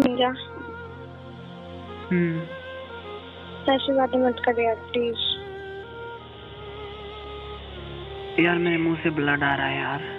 [0.00, 0.28] Ninja
[2.12, 2.40] हम्म।
[3.72, 5.30] ऐसी बातें मत कर यार प्लीज़
[8.40, 10.10] यार मेरे मुँह से ब्लड आ रहा है यार।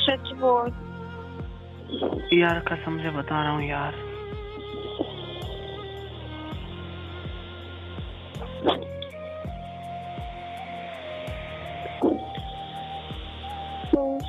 [0.00, 0.70] सच बोल।
[2.38, 4.09] यार कसम से बता रहा हूँ यार।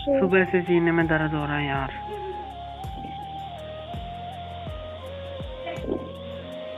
[0.01, 1.91] सुबह से सीने में दर्द हो रहा है यार।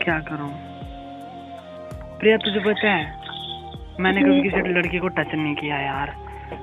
[0.01, 0.49] क्या करूँ?
[2.19, 3.03] प्रिया तुझे पता है
[3.99, 6.13] मैंने कभी किसी लड़की को टच नहीं किया यार।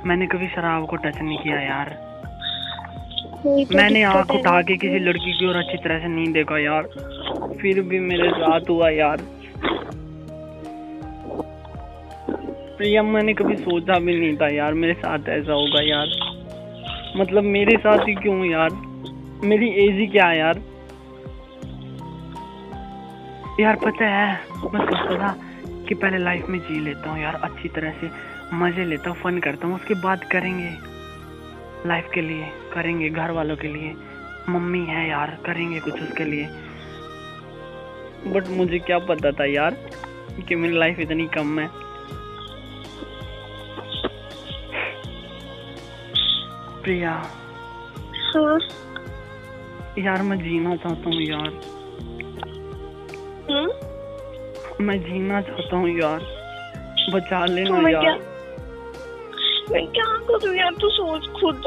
[0.06, 1.88] मैंने कभी शराब को टच नहीं किया यार।
[3.42, 6.88] तो मैंने आँख उठा के किसी लड़की की ओर अच्छी तरह से नहीं देखा यार।
[7.60, 9.18] फिर भी मेरे साथ हुआ यार।
[12.76, 16.29] प्रिया मैंने कभी सोचा भी नहीं था यार मेरे साथ ऐसा होगा यार।
[17.20, 18.70] मतलब मेरे साथ ही क्यों यार?
[19.44, 20.62] मेरी एज ही क्या है यार?
[23.60, 24.40] यार पता है,
[24.74, 25.36] मैं सोचता था
[25.88, 28.10] कि पहले लाइफ में जी लेता हूँ यार, अच्छी तरह से
[28.54, 30.70] मज़े लेता हूँ फन करता हूँ, उसके बाद करेंगे।
[31.88, 33.94] लाइफ के लिए, करेंगे, घर वालों के लिए।
[34.48, 36.48] मम्मी है यार, करेंगे कुछ उसके लिए।
[38.26, 39.76] बट मुझे क्या पता था यार
[40.48, 41.89] कि मेरी लाइफ इतनी कम है।
[46.82, 47.10] प्रिया।
[48.34, 48.58] हाँ
[49.98, 51.48] यार मैं जीना चाहता हूँ यार।
[53.50, 53.70] हम्म?
[54.84, 56.20] मैं जीना चाहता हूँ यार।
[57.14, 58.18] बचा तो लेना मैं क्या यार।
[59.70, 60.72] मैं क्या करूँ यार?
[60.80, 61.62] तू सोच खुद।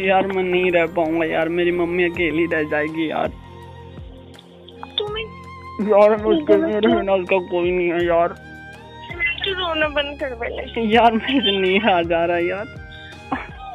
[0.00, 3.28] यार मैं नहीं रह पाऊँगा यार। मेरी मम्मी अकेली रह जाएगी यार।
[4.98, 5.22] तू मैं
[5.88, 8.28] यार उसके मेरे बिना उसका कोई नहीं है यार।
[9.44, 12.81] तू रोना बंद कर पहले यार मेरे नहीं आ जा रहा यार।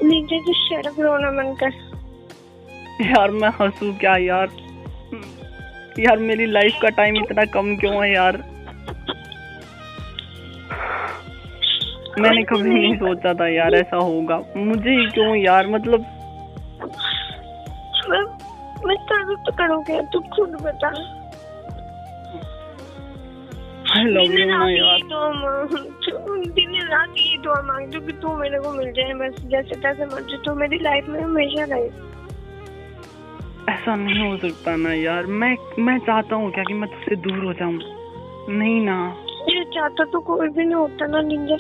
[0.04, 1.72] नीचे की शर्फ रोना बंद कर।
[3.06, 4.48] यार मैं हंसू क्या यार?
[6.00, 8.38] यार मेरी लाइफ का टाइम इतना कम क्यों है यार?
[12.20, 15.68] मैंने कभी नहीं सोचा था यार ऐसा होगा। मुझे ही क्यों यार?
[15.68, 16.06] मतलब
[18.10, 18.24] मैं
[18.86, 20.88] मैं तो करोगे तू खुद बता।
[23.96, 25.00] आई लव यू ना यार।
[26.36, 30.06] दिन रात यही दुआ मांगती हूँ कि तू मेरे को मिल जाए बस जैसे तैसे
[30.06, 31.88] मर्ज़ी तू मेरी लाइफ में हमेशा रहे।
[33.74, 37.46] ऐसा नहीं हो सकता ना यार। मैं मैं चाहता हूँ क्या कि मैं तुझसे दूर
[37.46, 37.80] हो जाऊँ?
[38.50, 39.18] नहीं ना।
[39.50, 41.58] ये चाहता तो कोई भी नहीं होता ना निंजा।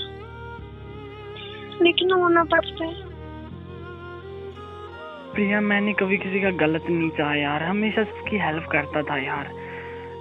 [1.81, 2.93] लेकिन होना पड़ता है।
[5.33, 9.66] प्रिया मैंने कभी किसी का गलत नहीं चाहा यार। हमेशा सबकी हेल्प करता था यार।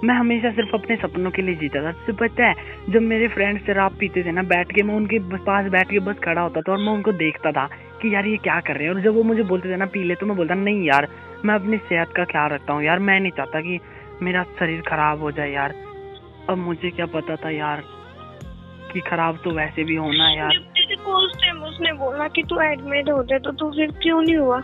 [0.03, 2.55] मैं हमेशा सिर्फ़ अपने सपनों के लिए जीता था। तुझे पता है
[2.89, 6.19] जब मेरे फ्रेंड्स शराब पीते थे ना बैठ के मैं उनके पास बैठ के बस
[6.23, 7.65] खड़ा होता था और मैं उनको देखता था
[8.01, 10.03] कि यार ये क्या कर रहे हैं। और जब वो मुझे बोलते थे ना पी
[10.03, 11.07] ले तो मैं बोलता नहीं यार
[11.45, 13.79] मैं अपनी सेहत का ख्याल रखता हूँ यार। मैं नहीं चाहता कि
[14.21, 15.73] मेरा शरीर खराब हो जाए यार।
[16.49, 17.83] अब मुझे क्या पता था यार
[18.93, 20.57] कि खराब तो वैसे भी होना यार।
[21.67, 24.61] उसने बोला कि तू एडमिट हो जाए तो तू फिर क्यों नहीं हुआ?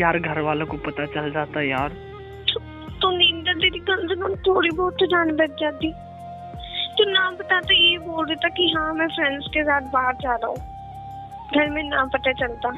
[0.00, 2.05] यार घर वालों को पता चल जाता यार।
[3.06, 4.14] तो नींद तेरी गल से
[4.46, 5.92] थोड़ी बहुत तो जान बच जाती
[6.98, 10.34] तू ना पता तो ये बोल देता कि हाँ मैं फ्रेंड्स के साथ बाहर जा
[10.34, 10.56] रहा हूँ
[11.54, 12.68] घर में ना पता चलता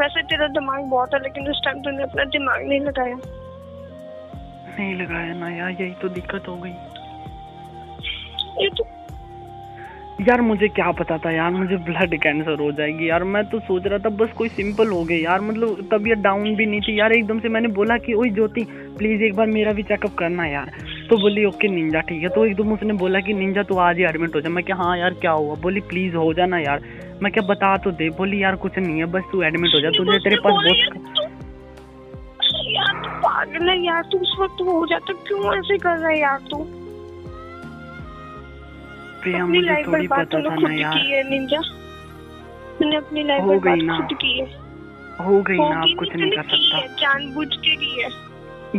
[0.00, 5.32] वैसे तेरा दिमाग बहुत है लेकिन उस टाइम तुमने अपना दिमाग नहीं लगाया नहीं लगाया
[5.34, 6.74] ना यार यही तो दिक्कत हो गई
[8.62, 8.84] ये तो
[10.18, 13.86] यार मुझे क्या पता था यार मुझे ब्लड कैंसर हो जाएगी। यार मैं तो सोच
[13.86, 17.12] रहा था बस कोई सिंपल हो गई यार मतलब तबीयत डाउन भी नहीं थी। यार
[17.12, 18.64] एकदम से मैंने बोला कि ओए ज्योति
[18.98, 20.70] प्लीज़ एक बार मेरा भी चेकअप करना यार।
[21.10, 24.04] तो बोली ओके निंजा ठीक है। तो एकदम उसने बोला कि निंजा तू आज ही
[24.04, 25.54] एडमिट हो जा। मैं क्या हाँ यार क्या हुआ?
[25.54, 26.80] बोली प्लीज़ हो जाना यार।
[27.22, 29.90] मैं क्या बता तो दे। बोली यार कुछ नहीं है बस तू एडमिट हो जा।
[29.90, 31.26] तुझे तेरे पास बहुत
[32.66, 36.20] यार तू पागल है यार तू उस वक्त हो जाता क्यों ऐसे कर रहा है
[36.20, 36.66] यार तू?
[39.30, 41.22] प्रिया अपनी मुझे थोड़ी पता था ना यार। है
[42.80, 44.46] मैंने अपनी लाइफ हो गई ना। खुद की है।
[45.26, 48.08] हो गई ना आप कुछ नहीं नहीं कर सकता। जानबूझ के है।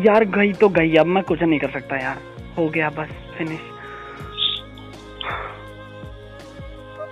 [0.06, 2.18] यार गई तो गई अब मैं कुछ नहीं कर सकता यार।
[2.58, 3.60] हो गया बस फिनिश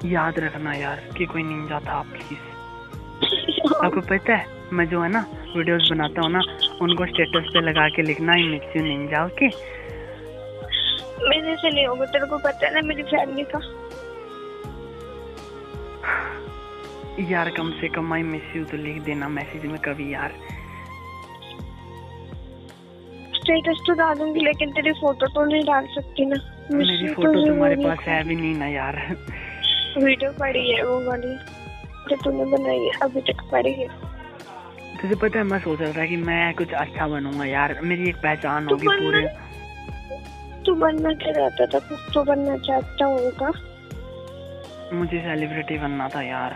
[0.05, 5.25] याद रखना यार कि कोई निंजा था प्लीज़ आपको पता है मैं जो है ना
[5.57, 6.41] वीडियोस बनाता हूँ ना
[6.81, 8.43] उनको स्टेटस पे लगा के लिखना ही
[8.81, 9.49] निंजा ओके
[11.19, 13.59] मेरे से नहीं होगा तेरे को पता है ना मेरी फैमिली का।
[17.29, 20.33] यार कम से कम आई मिस यू तो लिख देना मैसेज में कभी यार।
[23.35, 26.37] स्टेटस तो डालूँगी लेकिन तेरी फ़ोटो तो नहीं डाल सकती ना।
[26.71, 28.95] मेरी फ़ोटो तो तुम्हारे पास है भी नहीं ना यार।
[29.97, 31.35] वीडियो पड़ी है वो वाली
[32.09, 33.87] जो तूने बनाई है अभी तक पड़ी है।
[35.01, 38.15] तुझे पता है मैं सोच रहा था कि मैं कुछ अच्छा बनूँगा यार। मेरी एक
[38.23, 39.25] पहचान होगी पूरे।
[40.67, 41.79] तू बनना क्या चाहता था?
[41.79, 43.51] कुछ तो बनना चाहता होगा।
[44.93, 46.55] मुझे सेलिब्रिटी बनना था यार।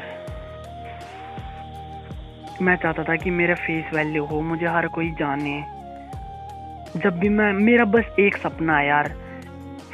[2.62, 5.64] मैं चाहता था कि मेरा फेस वैल्यू हो मुझे हर कोई जाने।
[6.98, 9.14] जब भी मैं मेरा बस एक सपना है यार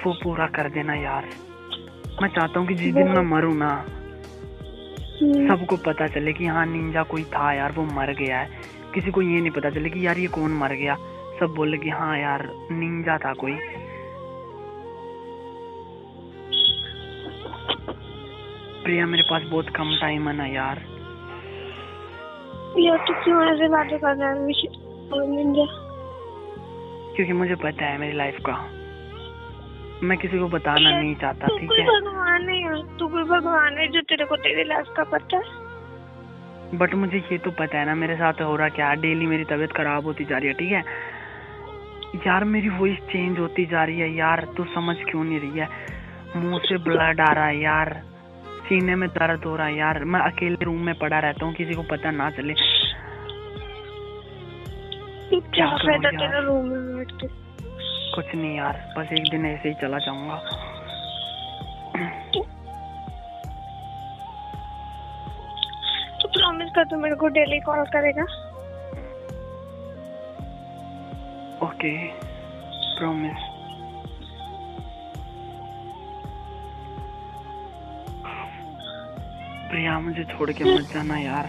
[0.06, 1.26] वो पूरा कर देना यार।
[2.22, 3.86] मैं चाहता हूँ कि जिस दिन मैं मरूँ ना
[5.22, 8.50] हम्म, सबको पता चले कि हाँ निंजा कोई था यार वो मर गया है।
[8.94, 10.96] किसी को ये नहीं पता चले कि यार ये कौन मर गया?
[11.40, 13.54] सब बोले कि हाँ यार निंजा था कोई।
[18.88, 20.78] प्रिया मेरे पास बहुत कम टाइम है ना यार।
[22.80, 24.36] यार तू क्यों ऐसे बातें कर रहा है?
[27.16, 28.54] क्योंकि मुझे पता है मेरी लाइफ का।
[30.04, 31.86] मैं किसी को बताना नहीं चाहता ठीक है?
[31.86, 35.44] भगवान है यार। तू कोई भगवान है जो तेरे को तेरी लाइफ का पता है?
[36.78, 38.94] बट मुझे ये तो पता है ना मेरे साथ हो रहा क्या?
[38.94, 40.84] डेली मेरी तबीयत खराब होती जा रही है ठीक है?
[42.28, 45.68] यार मेरी वॉइस चेंज होती जा रही है यार। तू समझ क्यों नहीं रही है?
[46.36, 48.02] मुँह से ब्लड आ रहा है यार।
[48.68, 51.74] सीने में दर्द हो रहा है यार। मैं अकेले रूम में पड़ा रहता हूँ किसी
[51.74, 52.54] को पता ना चले।
[55.30, 57.28] क्या क्या फ़ायदा तेरा रूम में बैठ के।
[58.16, 60.42] कुछ नहीं यार बस एक दिन ऐसे ही चला जाऊँगा।
[66.22, 68.24] तू प्रॉमिस कर तू मेरे को डेली कॉल करेगा।
[71.66, 71.92] ओके
[72.98, 73.47] प्रॉमिस
[79.78, 81.48] प्रिया मुझे छोड़ के मत जाना यार।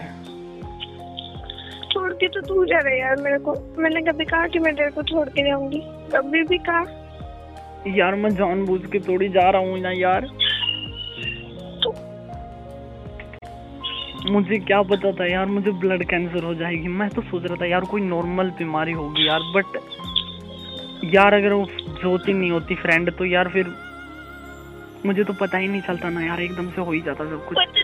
[1.93, 4.73] छोड़ के तो तू जा रहा है यार मेरे को। मैंने कभी कहा कि मैं
[4.75, 5.79] तेरे को छोड़ के जाऊँगी।
[6.13, 6.81] कभी भी कहा।
[7.95, 10.27] यार मैं जानबूझ के थोड़ी जा रहा हूँ ना यार।
[11.83, 11.93] तू
[14.31, 17.65] मुझे क्या पता था यार मुझे ब्लड कैंसर हो जाएगी। मैं तो सोच रहा था
[17.65, 19.81] यार कोई नॉर्मल बीमारी होगी यार बट
[21.15, 21.65] यार अगर वो
[22.03, 23.75] जोती नहीं होती फ्रेंड तो यार फिर
[25.05, 27.78] मुझे तो पता ही नहीं चलता ना यार एकदम से हो ही जाता सब कुछ।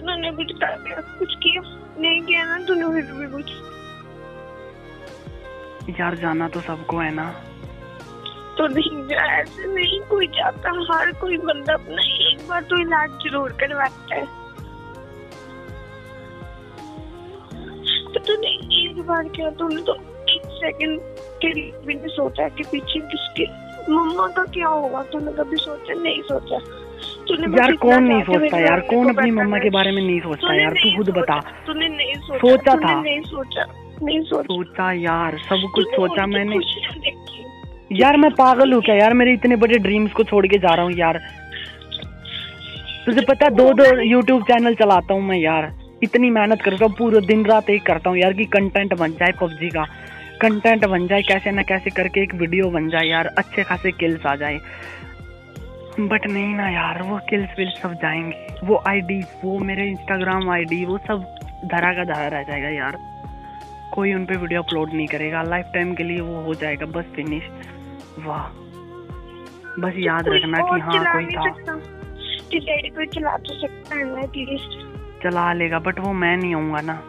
[0.00, 1.62] तूने कुछ कर दिया कुछ किया?
[1.98, 3.50] नहीं किया ना तूने फिर भी कुछ।
[6.00, 7.30] यार जाना तो सबको है ना।
[8.58, 13.10] तो नहीं जा ऐसे नहीं कोई जाता हर कोई बंदा अपना एक बार तो इलाज
[13.24, 14.24] ज़रूर करवाता है।
[18.12, 18.50] तो तूने
[18.82, 19.94] एक बार क्या तूने तो
[20.28, 21.00] एक सेकंड
[21.42, 23.46] के लिए भी नहीं सोचा कि पीछे किसके
[23.92, 25.02] मम्मा का क्या होगा?
[25.02, 25.94] तूने कभी सोचा?
[25.94, 26.58] नहीं सोचा।
[27.30, 28.80] यार कौन नहीं सोचता यार?
[28.80, 30.72] कौन अपनी मम्मा के बारे में नहीं सोचता यार?
[30.72, 33.64] तू खुद बता। तूने नहीं सोचा था। नहीं सोचा
[34.02, 36.56] नहीं सोचा सोचा यार सब कुछ सोचा मैंने।
[37.92, 38.94] यार मैं पागल हूँ क्या?
[38.94, 41.20] यार मेरे इतने बड़े ड्रीम्स को छोड़ के जा रहा हूँ यार।
[43.06, 45.72] तुझे पता है दो दो यूट्यूब चैनल चलाता हूँ मैं यार।
[46.04, 49.32] इतनी मेहनत करता हूँ पूरे दिन रात एक करता हूँ यार कि कंटेंट बन जाए
[49.40, 49.84] पबजी का।
[50.40, 54.26] कंटेंट बन जाए कैसे ना कैसे करके एक वीडियो बन जाए यार अच्छे खासे किल्स
[54.26, 54.58] आ जाए।
[56.00, 60.84] बट नहीं ना यार वो किल्स विल्स सब जाएँगे। वो आईडी वो मेरे इंस्टाग्राम आईडी
[60.84, 61.24] वो सब
[61.64, 62.98] धरा का धरा रह जाएगा यार।
[63.94, 67.04] कोई उन पे वीडियो अपलोड नहीं करेगा। लाइफ टाइम के लिए वो हो जाएगा बस
[67.16, 67.48] फिनिश
[68.18, 68.46] वाह।
[69.80, 71.76] बस याद रखना कि हाँ कोई था।
[72.88, 74.78] कोई चला तो सकता है ना एटलीस्ट
[75.22, 77.02] चला लेगा बट वो मैं नहीं आऊँगा ना।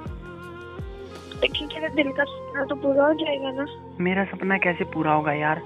[1.41, 3.65] लेकिन तेरा दिल का सपना तो पूरा हो जाएगा ना।
[3.99, 5.61] मेरा सपना कैसे पूरा होगा यार?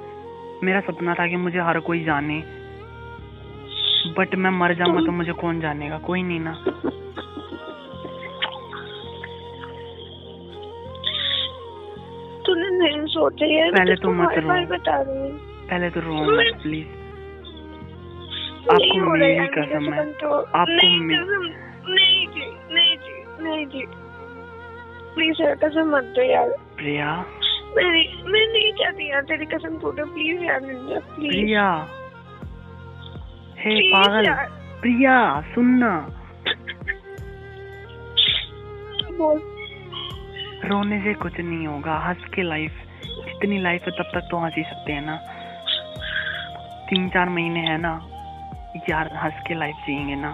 [0.64, 2.44] मेरा सपना था कि मुझे हर कोई जाने।
[4.18, 5.98] बट मैं मर जाऊँगा तो मुझे कौन जानेगा?
[5.98, 6.54] कोई नहीं ना।
[12.46, 14.50] तूने नहीं सोचा पहले तो मत रो।
[15.70, 16.88] पहले तो रो मत प्लीज़
[18.70, 23.84] आपको मेरी कसम है। आपको नहीं नहीं जी नहीं जी नहीं जी।
[25.16, 27.12] प्लीज़ यार कसम मत दो यार। प्रिया?
[27.76, 31.68] मैं नहीं मैं नहीं चाहती यार तेरी कसम टूटे प्लीज़ यार प्लीज़। प्रिया?
[33.68, 34.28] हे पागल।
[34.82, 35.90] प्रिया सुनना।
[39.18, 39.40] बोल।
[40.70, 42.72] रोने से कुछ नहीं होगा। हंस के लाइफ
[43.04, 45.16] जितनी लाइफ है तब तक तो हंस ही सकते हैं ना?
[46.90, 47.94] तीन चार महीने है ना
[48.90, 50.32] यार हंस के लाइफ जिएँगे ना।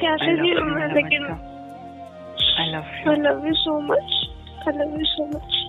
[0.00, 0.30] कैसे
[2.60, 4.20] I love I you love you so much
[4.68, 5.59] I love you so much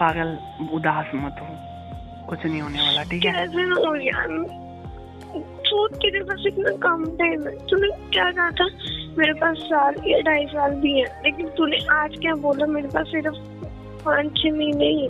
[0.00, 0.38] पागल,
[0.72, 1.46] उदास मत हो।
[2.26, 3.46] कुछ नहीं होने वाला, ठीक है?
[5.70, 8.64] तू तेरे पास इतना कम टाइम है। तूने क्या कहा था?
[9.18, 12.66] मेरे पास साल या ढाई साल भी है, लेकिन तूने आज क्या बोला?
[12.66, 13.36] मेरे पास सिर्फ़
[14.04, 15.08] पाँच छह महीने ही।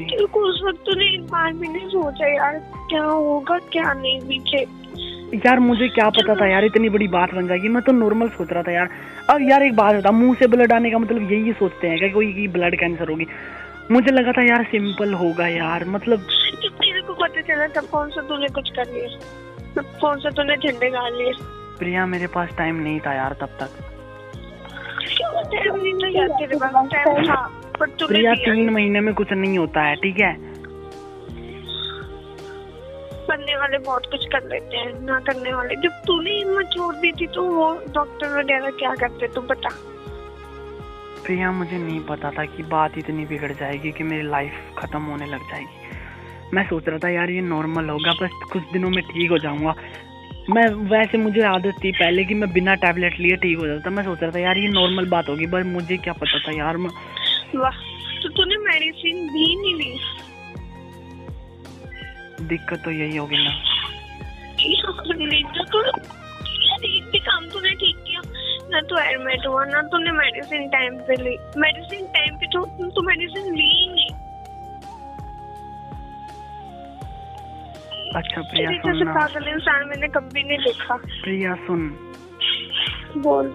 [0.00, 2.58] है। सॉरी तेरे को उस वक्त तूने एक बार भी नहीं सोचा यार
[2.90, 4.66] क्या होगा क्या नहीं पीछे।
[5.46, 8.52] यार मुझे क्या पता था यार इतनी बड़ी बात बन जाएगी। मैं तो नॉर्मल सोच
[8.52, 8.88] रहा था यार।
[9.30, 12.10] अब यार एक बात बता मुँह से ब्लड आने का मतलब यही सोचते हैं कि
[12.10, 13.26] कोई की ब्लड कैंसर होगी?
[13.90, 16.18] मुझे लगा था यार सिंपल होगा यार मतलब
[16.62, 19.82] जब तेरे को पता चला तब कौन सा तूने कुछ कर लिया?
[20.00, 21.32] कौन सा तूने झंडे गाड़ लिए?
[21.78, 23.70] प्रिया मेरे पास टाइम नहीं था यार तब तक।
[25.52, 29.32] टाइम नहीं था यार तेरे पास टाइम था। पर तूने प्रिया तीन महीने में कुछ
[29.32, 30.32] नहीं होता है ठीक है?
[33.28, 37.12] करने वाले बहुत कुछ कर लेते हैं ना करने वाले। जब तूने हिम्मत छोड़ दी
[37.12, 39.68] थी तो वो डॉक्टर वगैरह क्या करते तू बता।
[41.24, 45.26] प्रिया मुझे नहीं पता था कि बात इतनी बिगड़ जाएगी कि मेरी लाइफ खत्म होने
[45.26, 45.86] लग जाएगी।
[46.54, 49.74] मैं सोच रहा था यार ये नॉर्मल होगा बस कुछ दिनों में ठीक हो जाऊँगा।
[50.50, 54.04] मैं वैसे मुझे आदत थी पहले कि मैं बिना टैबलेट लिए ठीक हो जाता। मैं
[54.04, 56.90] सोच रहा था यार ये नॉर्मल बात होगी बस मुझे क्या पता था यार मैं
[57.54, 57.76] वाह
[58.22, 59.92] तो तूने मेडिसिन भी नहीं ली।
[62.48, 63.52] दिक्कत तो यही होगी ना।
[65.56, 68.20] तो तू यार एक भी काम तूने ठीक किया।
[68.70, 72.64] ना तो एडमिट हुआ ना तूने मेडिसिन टाइम पे ली। मेडिसिन टाइम पे तो
[72.94, 74.10] तू मेडिसिन ली ही नहीं।
[78.16, 81.88] अच्छा प्रिया सुन पागल इंसान मैंने कभी नहीं देखा। प्रिया सुन।
[83.16, 83.46] बोल।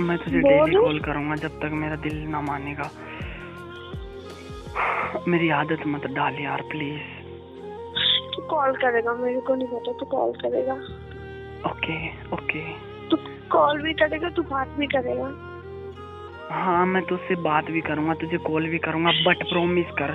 [0.00, 2.90] मैं तुझे। डेली कॉल करूँगा जब तक मेरा दिल ना मानेगा।
[5.28, 7.14] मेरी आदत मत डाल यार प्लीज़
[8.34, 10.74] तू कॉल करेगा मेरे को नहीं पता तू कॉल करेगा।
[11.70, 11.96] ओके
[12.34, 12.62] ओके
[13.08, 13.16] तू
[13.50, 15.28] कॉल भी करेगा तू बात भी करेगा।
[16.50, 20.10] हाँ मैं तुझसे बात भी करूँगा तुझे कॉल भी करूँगा बट प्रॉमिस कर।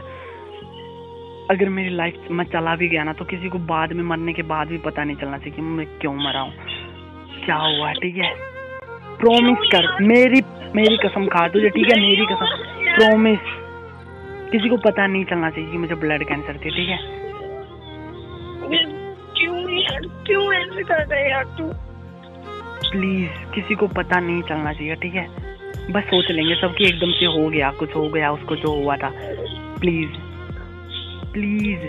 [1.52, 4.42] अगर मेरी लाइफ में चला भी गया ना तो किसी को बाद में मरने के
[4.52, 6.54] बाद भी पता नहीं चलना चाहिए कि मैं क्यों मरा हूँ।
[7.46, 8.30] क्या हुआ ठीक है?
[9.22, 10.42] प्रॉमिस कर। मेरी
[10.76, 12.00] मेरी कसम खा तुझे ठीक है?
[12.02, 12.46] मेरी कसम।
[12.96, 13.40] प्रॉमिस
[14.52, 16.98] किसी को पता नहीं चलना चाहिए कि मुझे ब्लड कैंसर थी ठीक है?
[19.38, 20.02] क्यों यार?
[20.28, 21.68] क्यों ऐसे कर रहा है यार तू?
[22.92, 25.28] प्लीज़ किसी को पता नहीं चलना चाहिए ठीक है?
[25.92, 29.12] बस सोच लेंगे सबकी एकदम से हो गया कुछ हो गया उसको जो हुआ था।
[29.80, 30.20] प्लीज़
[31.34, 31.86] प्लीज़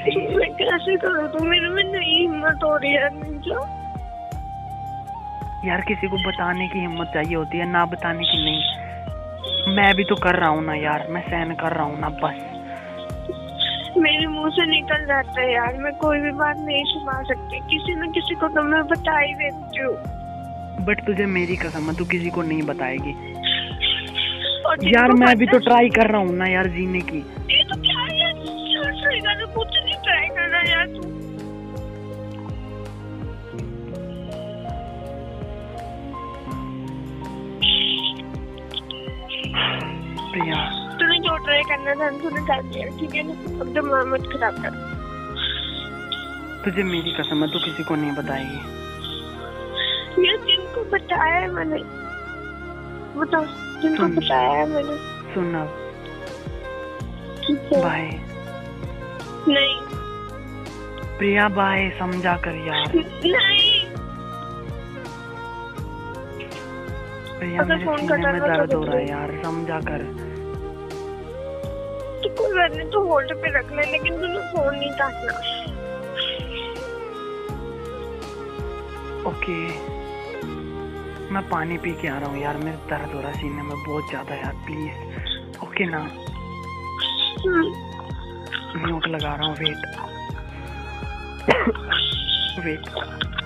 [0.00, 1.28] प्लीज़ मैं कैसे करूँ?
[1.28, 3.08] तो मेरे में नहीं हिम्मत हो रही है
[5.64, 10.04] यार किसी को बताने की हिम्मत चाहिए होती है ना बताने की नहीं। मैं भी
[10.04, 12.36] तो कर रहा हूँ ना यार मैं सहन कर रहा हूँ ना बस।
[13.98, 17.94] मेरे मुँह से निकल जाता है यार मैं कोई भी बात नहीं छुपा सकती। किसी
[17.94, 19.94] न किसी को तो मैं बता ही देती हूँ।
[20.84, 23.14] बट तुझे मेरी कसम है तू किसी को नहीं बताएगी।
[24.90, 28.00] यार मैं भी तो ट्राई कर रहा हूँ ना यार जीने की। ये तो क्या
[28.00, 28.32] है यार?
[28.32, 30.48] क्या सही गाना कुछ नहीं ट्राई कर
[40.40, 44.54] रहा तूने जो ट्राई करना था तूने कर ठीक है ना अब दिमाग मत खराब
[44.54, 44.70] कर।
[46.64, 48.58] तुझे मेरी कसम है तू किसी को नहीं बताएगी।
[50.26, 51.76] यार जिनको बताया है मैंने।
[53.20, 53.42] बता
[53.82, 54.96] जिनको बताया है मैंने।
[55.34, 55.68] सुन अब।
[57.82, 58.10] बाय।
[59.48, 59.80] नहीं।
[61.18, 62.92] प्रिया बाय समझा कर यार।
[63.26, 63.84] नहीं।
[67.38, 70.17] प्रिया मेरे सीने में तो दर्द हो रहा है। यार समझा कर।
[72.22, 75.32] तो कोई बात नहीं तो होल्ड पे रख ले लेकिन तूने फ़ोन नहीं काटना
[79.30, 79.58] ओके
[81.34, 83.76] मैं पानी पी के आ रहा हूँ यार मेरे दर्द हो रहा है सीने में
[83.86, 85.98] बहुत ज़्यादा यार प्लीज़ ओके ना?
[87.44, 87.66] हम्म,
[88.86, 89.80] म्यूट लगा रहा हूँ वेट
[92.64, 93.34] वेट